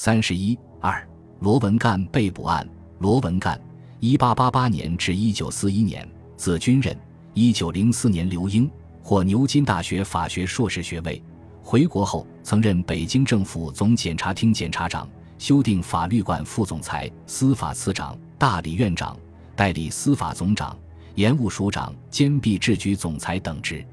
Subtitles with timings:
[0.00, 1.04] 三十一二，
[1.40, 2.64] 罗文干被捕案。
[3.00, 3.60] 罗文干，
[3.98, 6.96] 一八八八年至一九四一年，字军人。
[7.34, 8.70] 一九零四年留英，
[9.02, 11.20] 获牛津大学法学硕士学位。
[11.60, 19.18] 回国后，曾任北京政府总检察厅检察长、修订法律馆副总裁、司法次长、大理院长、
[19.56, 20.78] 代理司法总长、
[21.16, 23.84] 盐务署长兼弊制局总裁等职。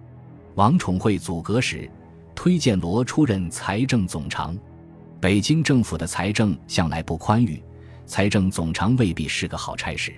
[0.54, 1.90] 王宠惠阻隔时，
[2.36, 4.56] 推荐罗出任财政总长。
[5.26, 7.60] 北京政府的财政向来不宽裕，
[8.06, 10.14] 财政总长未必是个好差事。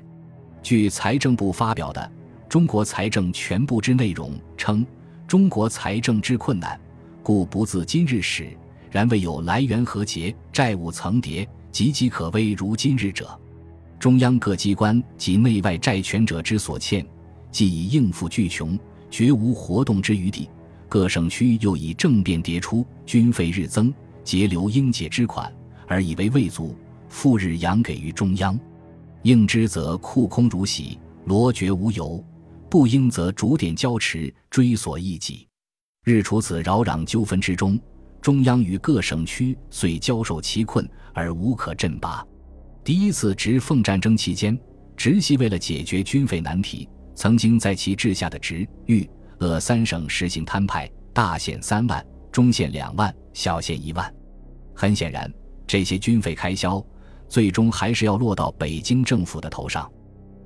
[0.62, 2.02] 据财政部发表的
[2.50, 4.86] 《中国财政全部之内容》称
[5.26, 6.78] ：“中国财政之困难，
[7.24, 8.50] 故不自今日始，
[8.92, 13.30] 然未有来源和结，债务层叠，岌岌可危如今日者。
[13.98, 17.08] 中央各机关及内外债权者之所欠，
[17.50, 18.78] 既已应付俱穷，
[19.10, 20.50] 绝无活动之余地；
[20.90, 23.94] 各省区又以政变迭出，军费日增。”
[24.28, 25.50] 截留应解之款，
[25.88, 26.76] 而以为未足，
[27.08, 28.60] 复日扬给于中央。
[29.22, 32.22] 应之则库空如洗，罗绝无由；
[32.70, 35.48] 不应则逐点交持，追索异己。
[36.04, 37.80] 日处此扰攘纠纷之中，
[38.22, 42.22] 中央与各省区遂交受其困，而无可振拔。
[42.84, 44.60] 第一次直奉战争期间，
[44.98, 49.10] 直系为了解决军费难题，曾经在其治下的直、豫、
[49.40, 54.14] 鄂三省实行摊派，大县三万，中县两万，小县一万。
[54.80, 55.28] 很显然，
[55.66, 56.86] 这些军费开销
[57.28, 59.92] 最终还是要落到北京政府的头上。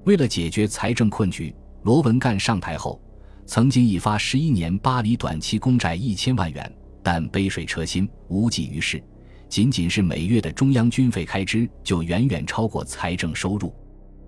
[0.06, 2.98] 为了解决财政困局，罗文干上台后，
[3.46, 9.04] 曾经已发十一年巴黎短期公债一千万元，但杯水车薪，无济于事。
[9.50, 13.76] 仅仅是每月的中央军费开支就远远超过财政收入，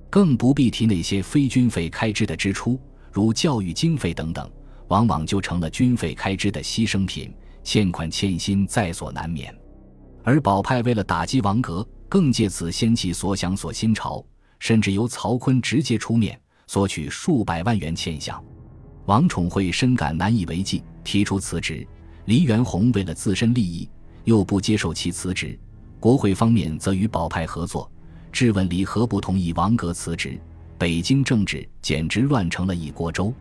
[0.09, 2.77] 更不必提那些非军费开支的支出，
[3.09, 4.51] 如教育经费等等，
[4.89, 9.55] 往往就成了军费开支的牺牲品，欠款欠薪在所难免。
[10.23, 14.23] 而保派为了打击王格，更借此掀起所想所新潮，
[14.59, 18.39] 甚至由曹锟直接出面索取数百万元欠饷。
[19.05, 21.85] 王宠惠深感难以为继，提出辞职。
[22.25, 23.89] 黎元洪为了自身利益，
[24.23, 25.59] 又不接受其辞职。
[25.99, 27.91] 国会方面则与保派合作，
[28.31, 30.39] 质问李何不同意王格辞职。
[30.77, 33.33] 北京政治简直乱成了一锅粥。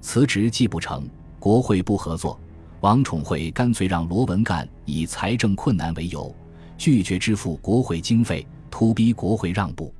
[0.00, 1.08] 辞职既不成，
[1.40, 2.38] 国会不合作。
[2.80, 6.34] 王宠惠干脆让罗文干以财政困难为由，
[6.78, 9.92] 拒绝支付国会经费，突逼国会让步。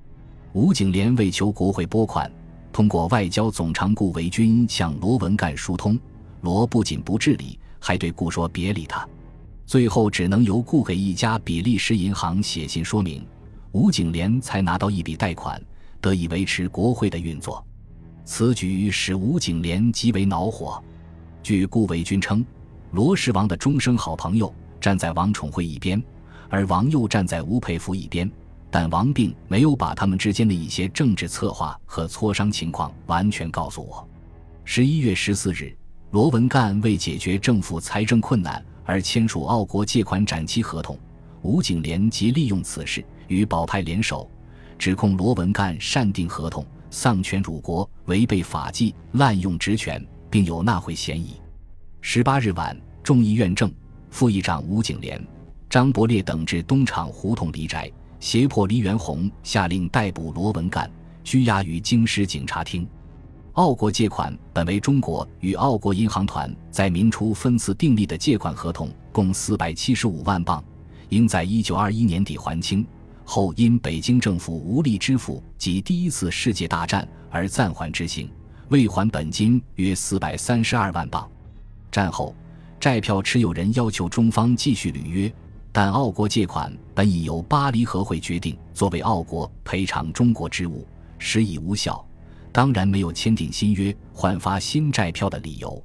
[0.54, 2.30] 吴景莲为求国会拨款，
[2.72, 5.98] 通过外交总长顾维钧向罗文干疏通。
[6.40, 9.06] 罗不仅不治理，还对顾说别理他。
[9.66, 13.22] 最后只能由顾给一家比利时银行写信说明，
[13.72, 15.62] 吴景莲才拿到一笔贷款，
[16.00, 17.62] 得以维持国会的运作。
[18.24, 20.82] 此举使吴景莲极为恼火。
[21.42, 22.42] 据顾维钧称。
[22.92, 26.02] 罗世王的终生好朋友站在王宠惠一边，
[26.48, 28.28] 而王又站在吴佩孚一边，
[28.68, 34.06] 但王并没有把他们之间的一些政治策划和磋商情况完全告诉我。
[34.64, 35.76] 十一月十四日，
[36.10, 40.98] 罗文干为解决政府财政困难而签署澳国借款展期合同，
[41.42, 44.28] 吴景莲即利用此事与保派联手，
[44.76, 51.40] 指控罗文干擅定合同、丧权辱国、违背法纪、滥用职权，并有纳贿嫌疑。
[52.02, 53.70] 十八日晚，众议院正
[54.10, 55.22] 副议长吴景莲、
[55.68, 60.90] 张伯烈等至东厂胡同黎宅，胁迫黎元洪下令逮捕罗文干，
[61.22, 62.88] 拘押于京师警察厅。
[63.52, 70.64] 澳国借款本为中国与澳国银行团在民初分次订立的借款合同，共四百七十五万镑，
[71.10, 72.84] 应在一九二一年底还清。
[73.24, 78.28] 后因北京政府无力支付及第一次世界大战而暂缓执行，
[78.70, 81.30] 未还本金约四百三十二万镑。
[81.90, 82.34] 战后，
[82.78, 85.32] 债票持有人要求中方继续履约，
[85.72, 90.86] 但澳国借款本已由巴黎和会决定作为澳国赔偿中国之物，
[91.18, 92.04] 实已无效，
[92.52, 95.82] 当然没有签订新约换发新债票的理由。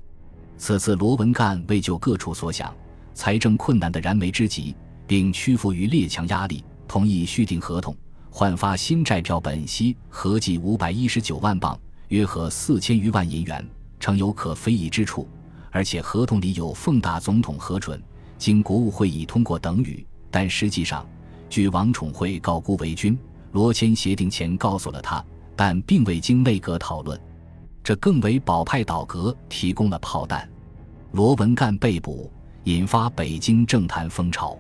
[0.58, 2.74] 此次罗文干为救各处所想，
[3.14, 4.74] 财政困难的燃眉之急，
[5.06, 7.94] 并屈服于列强压力，同意续订合同，
[8.30, 11.78] 换发新债票本息合计五百一十九万镑，
[12.08, 13.68] 约合四千余万银元，
[14.00, 15.28] 诚有可非议之处。
[15.76, 18.02] 而且合同里有奉大总统核准，
[18.38, 21.06] 经国务会议通过等语，但实际上，
[21.50, 23.20] 据王宠惠告顾维钧，
[23.52, 25.22] 罗签协定前告诉了他，
[25.54, 27.20] 但并未经内阁讨论，
[27.84, 30.50] 这更为保派倒阁提供了炮弹。
[31.12, 32.32] 罗文干被捕，
[32.64, 34.58] 引发北京政坛风潮，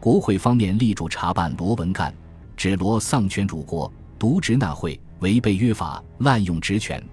[0.00, 2.14] 国会方面力主查办罗文干，
[2.56, 7.06] 指罗丧权辱国，渎职纳贿，违背约法，滥用职权。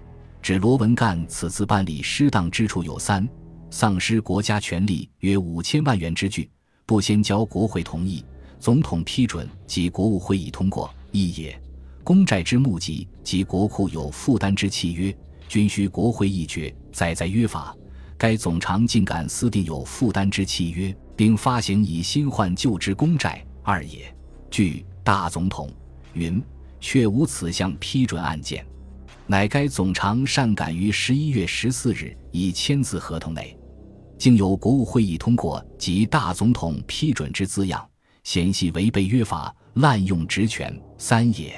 [0.44, 3.26] 指罗文干此次办理失当之处有三：
[3.70, 6.50] 丧失国家权力约五千万元之巨，
[6.84, 8.22] 不先交国会同意，
[8.60, 11.58] 总统批准及国务会议通过，一也。
[12.02, 15.16] 公债之募集及国库有负担之契约，
[15.48, 17.74] 均需国会议决，载在约法。
[18.18, 24.14] 该总长竟敢私定有负担之契约，并发行以新换旧之公债，二也。
[24.50, 25.72] 据大总统
[26.12, 26.38] 云，
[26.80, 28.62] 却无此项批准案件。
[29.26, 33.56] 乃该总长擅敢于十一月十四日已签字合同内，
[34.18, 37.82] 竟有国务会议通过及大总统批准之字样，
[38.22, 41.54] 嫌系违背约法，滥用职权，三也。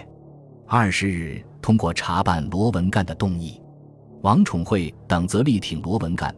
[0.65, 3.61] 二十日通过查办罗文干的动议，
[4.23, 6.33] 王宠惠等则力挺罗文干，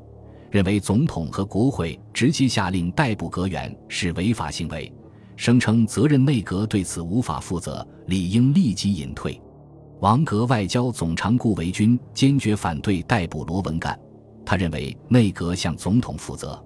[0.50, 4.90] 认为总统和国会直接下令逮捕阁员是违法行为，
[5.36, 9.38] 声称责任内阁对此无法负责，理应立即隐退。
[10.00, 13.98] 王阁外交总长顾维钧坚决反对逮捕罗文干，
[14.46, 16.62] 他认为内阁向总统负责，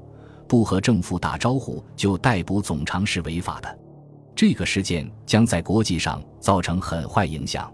[0.47, 3.79] 不和政府打招呼就逮捕总长是违法的。
[4.37, 7.73] 这个事件将在国际上造成很坏影响。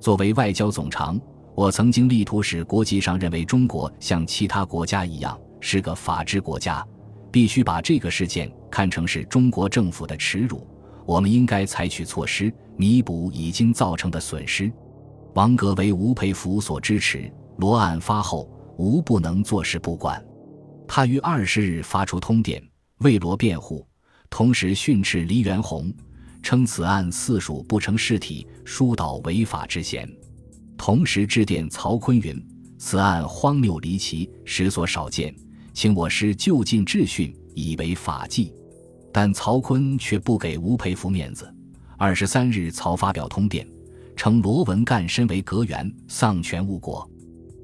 [0.00, 1.20] 作为外交总长，
[1.54, 6.84] 我曾经力图使国际上认为中国像其他国家一样是个法治国家，
[7.30, 10.66] 必须把这个事件看成是中国政府的耻辱。
[11.06, 14.70] 我们应该采取措施弥补已经造成的损失。
[15.34, 20.24] 王格为吴佩孚所支持，罗案发后，吴不能坐视不管。
[20.86, 22.62] 他于二十日发出通电，
[22.98, 23.86] 为罗辩护。
[24.30, 25.92] 同时训斥黎元洪，
[26.42, 30.08] 称此案似属不成事体，疏导违法之嫌。
[30.76, 32.46] 同时致电曹锟云
[32.78, 35.34] ：“此案荒谬离奇，实所少见，
[35.72, 38.52] 请我师就近质询，以为法纪。”
[39.12, 41.52] 但曹锟却不给吴佩孚面子。
[41.96, 43.66] 二十三日，曹发表通电，
[44.18, 47.08] 称罗文干身为阁员，丧权误国，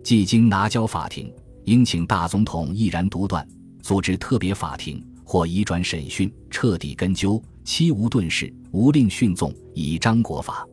[0.05, 1.29] 既经拿交法庭，
[1.65, 3.45] 应请大总统毅然独断，
[3.83, 5.05] 组织特别法庭。
[5.27, 10.65] 或移转审讯，彻底根究，期无遁世，无令训纵，以彰国法。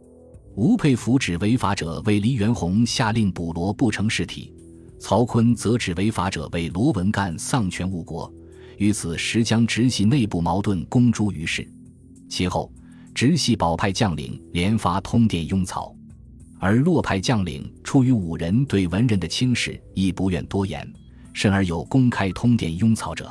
[0.55, 4.53] 吴佩孚指违法者为黎元洪下令捕罗不成事体，
[4.99, 8.31] 曹锟则指违法者为罗文干丧权误国，
[8.77, 11.65] 于此时将直系内部矛盾公诸于世。
[12.27, 12.69] 其后，
[13.13, 15.95] 直系保派将领连发通电拥曹，
[16.59, 20.87] 而洛派将领出于五人对文人的轻视，亦不愿多言，
[21.33, 23.29] 甚而有公开通电拥曹者。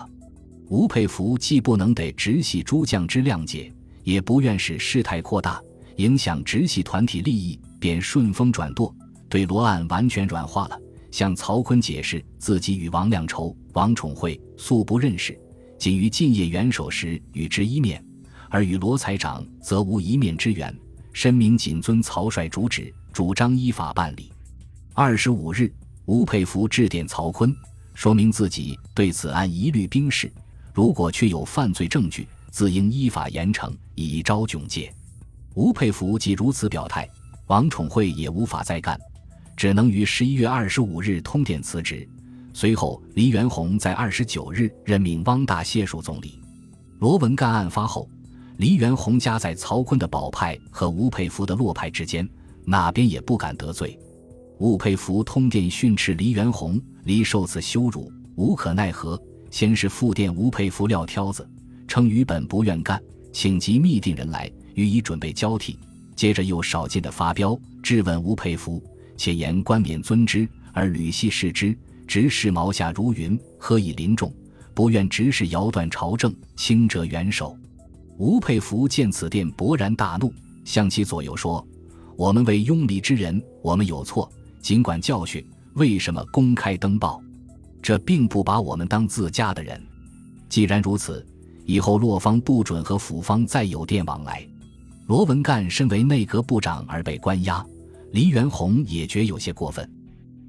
[0.68, 3.72] 吴佩孚既不能得直系诸将之谅解，
[4.04, 5.60] 也不愿使事态扩大，
[5.96, 8.94] 影响直系团体利益，便顺风转舵，
[9.28, 10.78] 对罗案完全软化了。
[11.10, 15.36] 向曹锟解释自己与王亮筹、王宠惠素不认识，
[15.76, 18.00] 仅于晋业元首时与之一面，
[18.50, 20.76] 而与罗财长则无一面之缘。
[21.12, 24.31] 申明谨遵曹帅主旨，主张依法办理。
[24.93, 25.73] 二十五日，
[26.05, 27.55] 吴佩孚致电曹锟，
[27.94, 30.31] 说明自己对此案一律冰释。
[30.73, 34.93] 如果确有犯罪证据，自应依法严惩，以昭炯戒。
[35.55, 37.08] 吴佩孚既如此表态，
[37.47, 38.99] 王宠惠也无法再干，
[39.56, 42.08] 只能于十一月二十五日通电辞职。
[42.55, 46.41] 随后，黎元洪在二十九日任命汪大谢署总理。
[47.00, 48.08] 罗文干案发后，
[48.60, 52.28] 黎元洪夹在曹锟的保派和吴佩孚的洛派之间，
[52.66, 53.98] 哪边也不敢得罪。
[54.58, 59.18] 吴佩孚通电训斥黎元洪，黎受此羞辱，无可奈何。
[59.50, 61.48] 先是复电吴佩孚撂挑子，
[61.88, 63.02] 称于本不愿干，
[63.32, 65.78] 请即密定人来，予以准备交替。
[66.14, 68.85] 接着又少见的发飙，质问吴佩孚，
[69.16, 71.75] 且言冠冕尊之，而吕系视之，
[72.06, 74.30] 直视毛下如云，何以临众？
[74.75, 77.56] 不愿直视摇断朝政，轻者元首。
[78.20, 80.30] 吴佩孚见此电，勃然大怒，
[80.62, 81.66] 向其左右说
[82.18, 87.18] ：“我们为拥礼之人，我们有错，尽管教训，为什么公开登报？”
[87.80, 89.82] 这并不把我们当自家的人。
[90.50, 91.26] 既然如此，
[91.64, 94.46] 以后洛方不准和府方再有电往来。
[95.06, 97.64] 罗文干身为内阁部长而被关押，
[98.12, 99.90] 黎元洪也觉有些过分，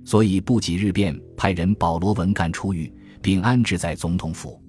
[0.03, 4.61] 所以不几日便派人保罗文干出狱，并安置在总统府。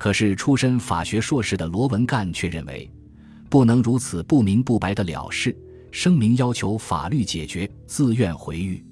[0.00, 2.90] 可是出身法学硕士的罗文干却认为，
[3.50, 5.54] 不能如此不明不白的了事，
[5.90, 8.82] 声明要求法律解决，自愿回狱。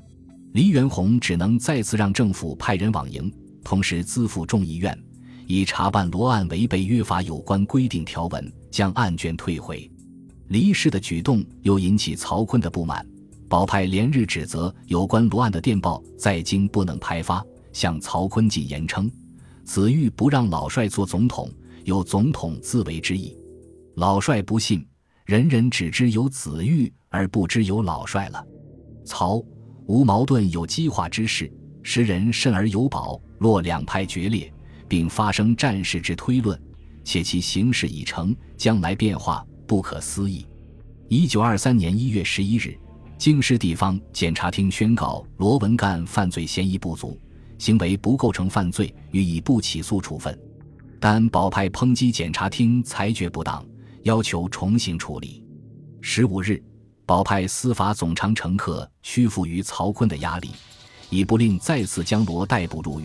[0.52, 3.32] 黎元洪只能再次让政府派人往营，
[3.64, 5.02] 同时资付众议院，
[5.46, 9.90] 以查办罗案违背约法有关规定条文，将案卷退回。
[10.48, 13.06] 黎氏的举动又引起曹锟的不满，
[13.48, 19.10] 保派连日指责有关罗案的电报在京不能拍发，向曹锟进言称
[19.68, 21.52] ：“子欲不让老帅做总统，
[21.84, 23.36] 有总统自为之意。”
[23.96, 24.82] 老帅不信，
[25.26, 28.42] 人人只知有子玉，而不知有老帅了。
[29.04, 29.44] 曹。
[29.86, 31.50] 无矛盾有激化之势，
[31.82, 34.52] 时人甚而有保，若两派决裂，
[34.86, 36.60] 并发生战事之推论，
[37.04, 40.46] 且其形势已成，将来变化不可思议。
[41.08, 42.78] 一九二三年一月十一日，
[43.16, 47.18] 京师地方检察厅宣告罗文干犯罪嫌疑不足，
[47.58, 50.38] 行为不构成犯罪，予以不起诉处分。
[51.00, 53.64] 但保派抨击检察厅裁决不当，
[54.04, 55.44] 要求重新处理。
[56.00, 56.62] 十五日，
[57.04, 60.50] 保派司法总长陈克屈服于曹锟的压力，
[61.10, 63.04] 以不令再次将罗逮捕入狱。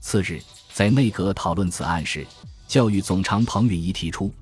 [0.00, 0.40] 次日，
[0.72, 2.26] 在内阁讨论此案时，
[2.66, 4.32] 教育总长彭允仪提出，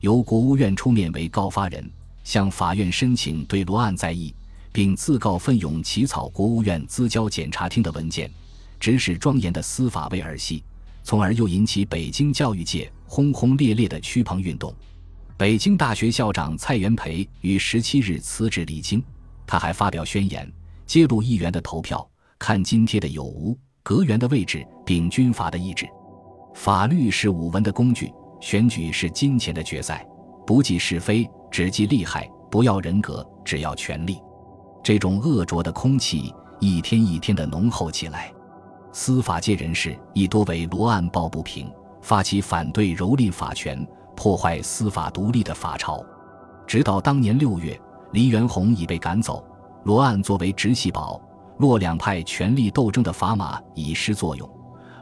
[0.00, 1.90] 由国务院出面为告发人。
[2.24, 4.34] 向法院申请对罗案再议，
[4.70, 8.30] 并自告奋勇起草国务院资交检察厅的文件，
[8.78, 10.62] 指使庄严的司法为儿戏，
[11.02, 14.74] 从而又引起北京教育界轰轰烈烈的驱鹏运动。
[15.36, 19.02] 北京大学校长蔡元培于十七日辞职离京，
[19.46, 20.50] 他还发表宣言，
[20.86, 22.08] 揭露议员的投票
[22.38, 25.86] 看津贴的有无、阁员的位置，秉军阀的意志。
[26.54, 30.06] 法律是武文的工具，选举是金钱的决赛，
[30.46, 31.28] 不计是非。
[31.50, 34.18] 只记利害，不要人格，只要权力。
[34.82, 36.30] 这种恶浊的空气
[36.60, 38.30] 一天一天的浓厚起来。
[38.92, 46.04] 司法界人士亦多为罗案抱不平，发起反对蹂躏法权、破坏司法独立的法潮。
[46.66, 47.80] 直到当年六月，
[48.12, 49.44] 黎元洪已被赶走，
[49.84, 51.20] 罗案作为直系保、
[51.58, 54.48] 洛两派权力斗争的砝码已失作用，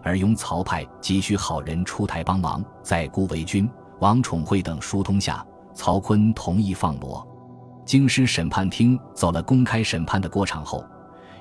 [0.02, 2.64] 而拥曹派急需好人出台帮忙。
[2.82, 3.68] 在顾维钧、
[4.00, 5.44] 王宠惠等疏通下。
[5.74, 7.22] 曹锟同意放罗，
[7.84, 10.82] 京师审判厅走了公开审判的过场后，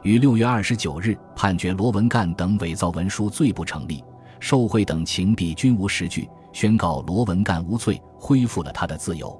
[0.05, 4.03] 于六月二十九日判决罗文干等伪造文书罪不成立，
[4.39, 9.35] 受贿等情弊均无实据，宣告罗文干无罪，恢复了他的自由。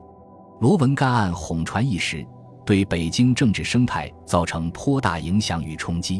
[0.59, 2.25] 罗文干案哄传一时，
[2.65, 6.19] 对北京政治生态造成颇大影响与冲击。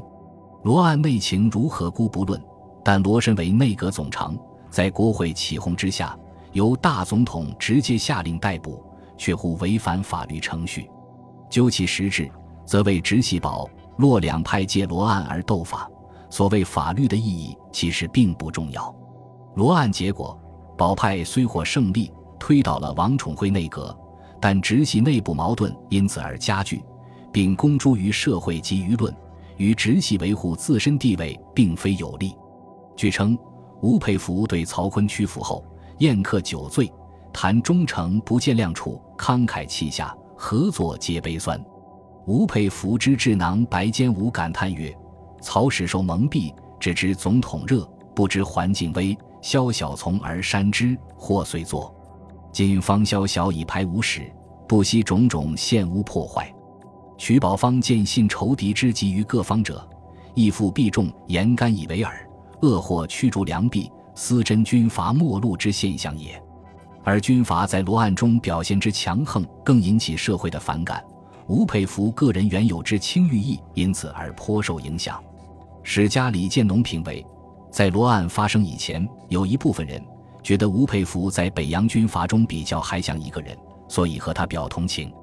[0.61, 2.39] 罗案内情如何姑不论，
[2.83, 4.37] 但罗身为内阁总长，
[4.69, 6.15] 在国会起哄之下。
[6.51, 8.81] 由大总统直接下令逮捕，
[9.17, 10.87] 却乎违反法律程序。
[11.49, 12.29] 究其实质，
[12.63, 15.89] 则为直系保、洛两派借罗案而斗法。
[16.29, 18.93] 所谓法律的意义，其实并不重要。
[19.55, 20.37] 罗案结果，
[20.77, 23.97] 保派虽获胜利，推倒了王宠惠内阁，
[24.41, 26.83] 但直系内部矛盾因此而加剧，
[27.31, 29.15] 并公诸于社会及舆论，
[29.57, 32.35] 与直系维护自身地位并非有利。
[32.97, 33.37] 据称，
[33.81, 35.63] 吴佩孚对曹锟屈服后。
[35.99, 36.91] 宴客酒醉，
[37.31, 41.57] 谈忠诚不见谅处，慷慨泣下，合作皆悲酸。
[42.25, 44.95] 吴佩孚之智囊白坚吾感叹曰
[45.41, 49.15] ：“曹使受蒙蔽，只知总统热，不知环境危。
[49.41, 51.93] 萧小从而山之，祸遂作。
[52.51, 54.31] 今方萧小以排无始，
[54.67, 56.51] 不惜种种陷污破坏。
[57.17, 59.87] 徐宝芳见信仇敌之急于各方者，
[60.33, 62.09] 亦复必重言干以为饵，
[62.61, 66.41] 恶祸驱逐良币。”私真军阀末路之现象也，
[67.03, 71.03] 而军阀在罗案中表现之强横，更引起社会的反感。
[71.47, 75.23] 吴佩孚个人原有之清誉意，因此而颇受影响。
[75.83, 77.23] 史家李建农评为，
[77.69, 80.03] 在罗案发生以前，有一部分人
[80.41, 83.55] 觉得吴佩孚在北洋军阀中比较还像一个人，
[83.87, 85.13] 所以和他表同情。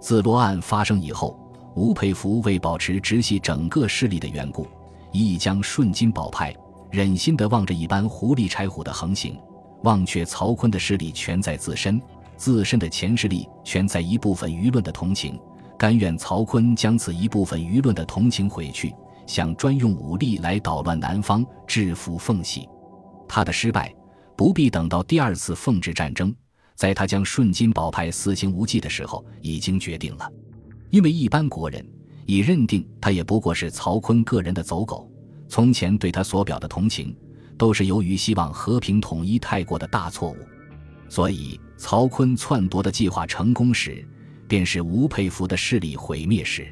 [0.00, 1.38] 自罗案发生以后，
[1.76, 4.66] 吴佩孚为保持直系整个势力的缘故，
[5.12, 6.54] 亦将顺金保派。
[6.90, 9.38] 忍心地望着一般狐狸豺虎的横行，
[9.84, 12.02] 忘却曹锟的势力全在自身，
[12.36, 15.38] 自身的前势力全在一部分舆论的同情，
[15.80, 18.94] 甘愿曹锟将此一部分舆论的同情毁去，
[19.26, 22.68] 想专用武力来捣乱南方，制服奉系。
[23.26, 23.90] 他的失败
[24.36, 26.34] 不必等到第二次奉制战争，
[26.76, 30.30] 在他将顺金宝派死刑无忌的时候已经决定了，
[30.90, 31.82] 因为一般国人
[32.26, 35.10] 已认定他也不过是曹锟个人的走狗。
[35.48, 37.16] 从前对他所表的同情，
[37.56, 40.36] 都是由于希望和平统一太过的大错误，
[41.08, 44.06] 所以曹锟篡夺的计划成功时，
[44.50, 46.66] 便是吴佩孚的势力毁灭时。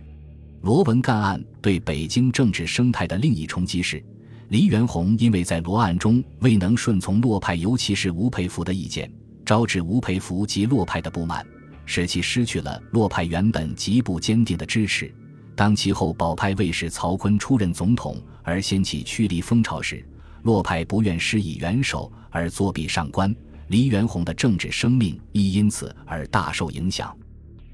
[0.62, 4.02] 罗文干案对北京政治生态的另一冲击是，
[4.48, 9.08] 黎元洪因为在罗案中未能顺从洛派，尤其是吴佩孚的意见，
[9.46, 11.46] 招致吴佩孚及洛派的不满，
[11.86, 15.14] 使其失去了洛派原本极不坚定的支持。
[15.54, 18.20] 当其后保派卫士曹锟出任总统。
[18.42, 20.02] 而掀起驱离风潮时，
[20.42, 23.32] 洛派不愿施以援手而作弊上官，
[23.66, 27.14] 黎元洪的政治生命亦因此而大受影响。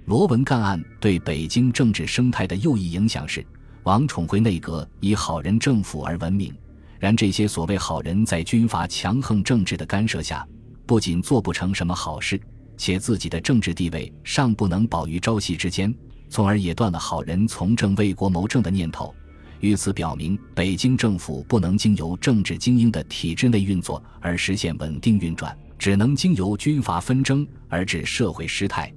[0.07, 3.45] 罗文干案对北京政治生态的又一影响是，
[3.85, 6.55] 王宠惠内阁以好人政府而闻名，
[7.01, 10.47] 然这些所谓好人在军阀强横政治的干涉下，
[10.85, 12.39] 不仅做不成什么好事，
[12.77, 15.95] 且自己的政治地位尚不能保于朝夕之间，
[16.29, 19.15] 从而也断了好人从政为国谋政的念头。
[19.61, 25.57] 于此表明，北京政府不能经由政治精英的体制内运作而实现稳定运转。
[25.77, 28.91] 只能经由军阀纷争而致社会失态，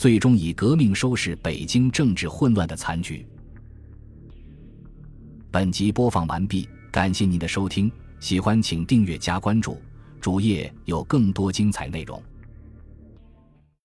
[0.00, 3.22] 最终以革命收拾北京政治混乱的残局。
[5.50, 9.76] 本集播放完毕，感谢您的收听，喜欢请订阅加关注，
[10.18, 12.18] 主页有更多精彩内容。